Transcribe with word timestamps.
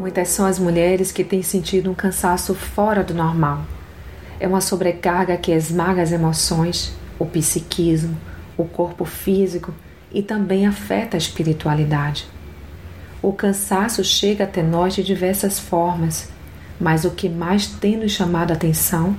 Muitas 0.00 0.28
são 0.28 0.46
as 0.46 0.58
mulheres 0.58 1.12
que 1.12 1.22
têm 1.22 1.42
sentido 1.42 1.90
um 1.90 1.94
cansaço 1.94 2.54
fora 2.54 3.04
do 3.04 3.12
normal. 3.12 3.66
É 4.40 4.48
uma 4.48 4.62
sobrecarga 4.62 5.36
que 5.36 5.52
esmaga 5.52 6.00
as 6.00 6.10
emoções, 6.10 6.94
o 7.18 7.26
psiquismo, 7.26 8.16
o 8.56 8.64
corpo 8.64 9.04
físico 9.04 9.74
e 10.10 10.22
também 10.22 10.66
afeta 10.66 11.18
a 11.18 11.18
espiritualidade. 11.18 12.26
O 13.20 13.30
cansaço 13.34 14.02
chega 14.02 14.44
até 14.44 14.62
nós 14.62 14.94
de 14.94 15.04
diversas 15.04 15.58
formas, 15.60 16.30
mas 16.80 17.04
o 17.04 17.10
que 17.10 17.28
mais 17.28 17.66
tem 17.66 17.98
nos 17.98 18.12
chamado 18.12 18.52
a 18.52 18.54
atenção 18.54 19.14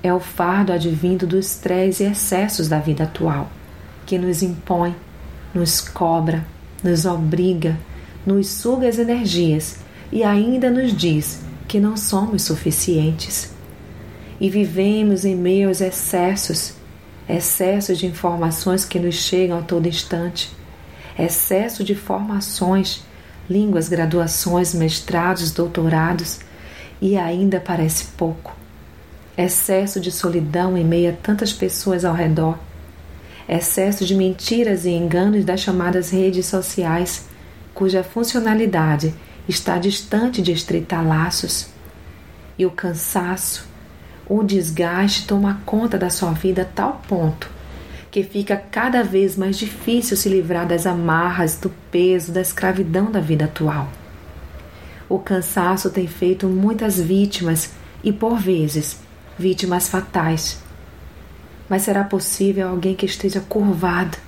é 0.00 0.14
o 0.14 0.20
fardo 0.20 0.72
advindo 0.72 1.26
do 1.26 1.40
estresse 1.40 2.04
e 2.04 2.06
excessos 2.06 2.68
da 2.68 2.78
vida 2.78 3.02
atual, 3.02 3.50
que 4.06 4.16
nos 4.16 4.44
impõe, 4.44 4.94
nos 5.52 5.80
cobra, 5.80 6.46
nos 6.84 7.04
obriga, 7.04 7.76
nos 8.24 8.46
suga 8.46 8.88
as 8.88 8.96
energias 8.96 9.89
e 10.12 10.22
ainda 10.22 10.70
nos 10.70 10.96
diz 10.96 11.40
que 11.68 11.78
não 11.78 11.96
somos 11.96 12.42
suficientes. 12.42 13.52
E 14.40 14.48
vivemos 14.48 15.24
em 15.24 15.36
meio 15.36 15.68
aos 15.68 15.80
excessos, 15.80 16.74
excessos 17.28 17.98
de 17.98 18.06
informações 18.06 18.84
que 18.84 18.98
nos 18.98 19.14
chegam 19.14 19.58
a 19.58 19.62
todo 19.62 19.86
instante, 19.86 20.50
excesso 21.18 21.84
de 21.84 21.94
formações 21.94 23.02
línguas, 23.50 23.88
graduações, 23.88 24.72
mestrados, 24.72 25.50
doutorados 25.50 26.38
e 27.00 27.16
ainda 27.16 27.58
parece 27.58 28.04
pouco. 28.16 28.56
Excesso 29.36 29.98
de 29.98 30.12
solidão 30.12 30.78
em 30.78 30.84
meio 30.84 31.10
a 31.10 31.12
tantas 31.12 31.52
pessoas 31.52 32.04
ao 32.04 32.14
redor. 32.14 32.56
Excesso 33.48 34.04
de 34.04 34.14
mentiras 34.14 34.84
e 34.84 34.90
enganos 34.90 35.44
das 35.44 35.60
chamadas 35.60 36.10
redes 36.10 36.46
sociais, 36.46 37.26
cuja 37.74 38.04
funcionalidade 38.04 39.12
está 39.48 39.78
distante 39.78 40.42
de 40.42 40.52
estreitar 40.52 41.06
laços. 41.06 41.68
E 42.58 42.66
o 42.66 42.70
cansaço, 42.70 43.66
o 44.26 44.42
desgaste 44.42 45.26
toma 45.26 45.60
conta 45.64 45.98
da 45.98 46.10
sua 46.10 46.32
vida 46.32 46.62
a 46.62 46.64
tal 46.64 47.02
ponto 47.08 47.60
que 48.10 48.24
fica 48.24 48.56
cada 48.56 49.04
vez 49.04 49.36
mais 49.36 49.56
difícil 49.56 50.16
se 50.16 50.28
livrar 50.28 50.66
das 50.66 50.84
amarras, 50.84 51.56
do 51.56 51.70
peso, 51.90 52.32
da 52.32 52.40
escravidão 52.40 53.10
da 53.10 53.20
vida 53.20 53.44
atual. 53.44 53.88
O 55.08 55.18
cansaço 55.18 55.90
tem 55.90 56.06
feito 56.06 56.48
muitas 56.48 56.98
vítimas 56.98 57.70
e, 58.02 58.12
por 58.12 58.38
vezes, 58.38 58.98
vítimas 59.38 59.88
fatais. 59.88 60.60
Mas 61.68 61.82
será 61.82 62.02
possível 62.02 62.68
alguém 62.68 62.96
que 62.96 63.06
esteja 63.06 63.40
curvado, 63.40 64.18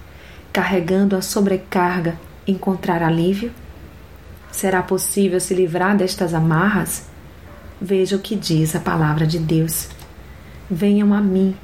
carregando 0.52 1.16
a 1.16 1.22
sobrecarga, 1.22 2.16
encontrar 2.46 3.02
alívio? 3.02 3.50
Será 4.52 4.82
possível 4.82 5.40
se 5.40 5.54
livrar 5.54 5.96
destas 5.96 6.34
amarras? 6.34 7.06
Veja 7.80 8.14
o 8.16 8.20
que 8.20 8.36
diz 8.36 8.76
a 8.76 8.80
palavra 8.80 9.26
de 9.26 9.38
Deus. 9.38 9.88
Venham 10.70 11.12
a 11.14 11.20
mim, 11.20 11.56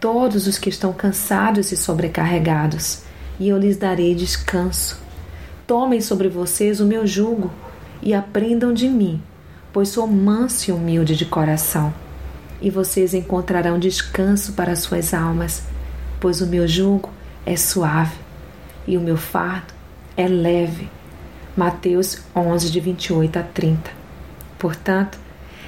todos 0.00 0.46
os 0.46 0.56
que 0.56 0.70
estão 0.70 0.92
cansados 0.92 1.72
e 1.72 1.76
sobrecarregados, 1.76 3.02
e 3.38 3.48
eu 3.48 3.58
lhes 3.58 3.76
darei 3.76 4.14
descanso. 4.14 4.98
Tomem 5.66 6.00
sobre 6.00 6.28
vocês 6.28 6.80
o 6.80 6.86
meu 6.86 7.06
jugo 7.06 7.50
e 8.00 8.14
aprendam 8.14 8.72
de 8.72 8.88
mim, 8.88 9.20
pois 9.72 9.88
sou 9.88 10.06
manso 10.06 10.70
e 10.70 10.72
humilde 10.72 11.16
de 11.16 11.26
coração. 11.26 11.92
E 12.60 12.70
vocês 12.70 13.14
encontrarão 13.14 13.80
descanso 13.80 14.52
para 14.52 14.76
suas 14.76 15.12
almas, 15.12 15.64
pois 16.20 16.40
o 16.40 16.46
meu 16.46 16.68
jugo 16.68 17.10
é 17.44 17.56
suave 17.56 18.16
e 18.86 18.96
o 18.96 19.00
meu 19.00 19.16
fardo 19.16 19.74
é 20.16 20.28
leve. 20.28 20.88
Mateus 21.56 22.22
11, 22.34 22.70
de 22.70 22.80
28 22.80 23.38
a 23.38 23.42
30. 23.42 23.90
Portanto, 24.58 25.18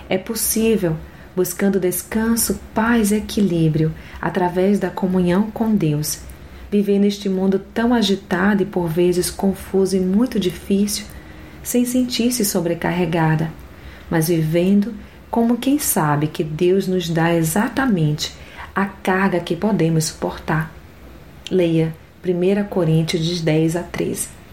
é 0.09 0.17
possível 0.17 0.97
buscando 1.37 1.81
descanso, 1.81 2.61
paz 2.75 3.11
e 3.11 3.17
equilíbrio 3.17 3.93
através 4.21 4.79
da 4.79 4.89
comunhão 4.89 5.51
com 5.51 5.75
Deus. 5.75 6.21
Viver 6.71 6.99
neste 6.99 7.29
mundo 7.29 7.59
tão 7.59 7.93
agitado 7.93 8.63
e 8.63 8.67
por 8.67 8.89
vezes 8.89 9.31
confuso 9.31 9.97
e 9.97 10.01
muito 10.01 10.41
difícil, 10.41 11.05
sem 11.63 11.85
sentir-se 11.85 12.45
sobrecarregada, 12.45 13.51
mas 14.11 14.29
vivendo 14.29 14.95
como 15.31 15.59
quem 15.59 15.79
sabe 15.79 16.29
que 16.29 16.45
Deus 16.45 16.87
nos 16.87 17.11
dá 17.11 17.35
exatamente 17.35 18.33
a 18.75 18.87
carga 18.87 19.41
que 19.41 19.57
podemos 19.57 20.07
suportar. 20.07 20.73
Leia 21.51 21.95
1 22.25 22.65
Coríntios 22.69 23.41
10 23.41 23.77
a 23.77 23.83
13. 23.83 24.44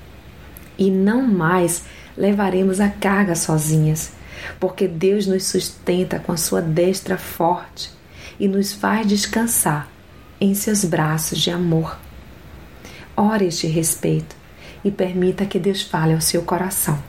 E 0.81 0.89
não 0.89 1.21
mais 1.21 1.83
levaremos 2.17 2.79
a 2.79 2.89
carga 2.89 3.35
sozinhas 3.35 4.13
porque 4.59 4.87
Deus 4.87 5.27
nos 5.27 5.45
sustenta 5.45 6.19
com 6.19 6.31
a 6.31 6.37
sua 6.37 6.61
destra 6.61 7.17
forte 7.17 7.91
e 8.39 8.47
nos 8.47 8.73
faz 8.73 9.05
descansar 9.07 9.87
em 10.39 10.53
seus 10.53 10.83
braços 10.83 11.39
de 11.39 11.51
amor. 11.51 11.99
Ore 13.15 13.45
este 13.45 13.67
respeito 13.67 14.35
e 14.83 14.89
permita 14.89 15.45
que 15.45 15.59
Deus 15.59 15.81
fale 15.81 16.13
ao 16.13 16.21
seu 16.21 16.41
coração. 16.41 17.01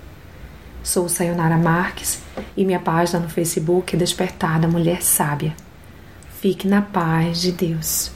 Sou 0.83 1.09
Sayonara 1.09 1.57
Marques 1.57 2.21
e 2.57 2.65
minha 2.65 2.81
página 2.81 3.21
no 3.21 3.29
Facebook 3.29 3.95
é 3.95 3.99
Despertada 3.99 4.69
Mulher 4.69 5.03
Sábia. 5.03 5.55
Fique 6.41 6.67
na 6.67 6.83
paz 6.83 7.41
de 7.41 7.53
Deus. 7.53 8.11